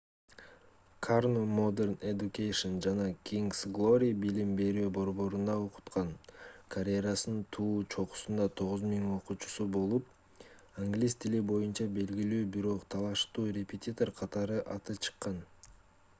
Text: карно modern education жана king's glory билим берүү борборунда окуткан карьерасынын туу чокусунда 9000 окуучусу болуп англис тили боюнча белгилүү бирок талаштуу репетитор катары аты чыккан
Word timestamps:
карно 1.05 1.41
modern 1.57 1.91
education 2.11 2.77
жана 2.85 3.03
king's 3.29 3.59
glory 3.77 4.07
билим 4.23 4.53
берүү 4.61 4.87
борборунда 4.95 5.57
окуткан 5.65 6.07
карьерасынын 6.75 7.43
туу 7.57 7.75
чокусунда 7.95 8.47
9000 8.63 9.05
окуучусу 9.17 9.67
болуп 9.75 10.09
англис 10.85 11.17
тили 11.27 11.43
боюнча 11.51 11.87
белгилүү 11.99 12.41
бирок 12.57 12.89
талаштуу 12.97 13.45
репетитор 13.59 14.13
катары 14.23 14.59
аты 14.77 14.97
чыккан 15.09 15.39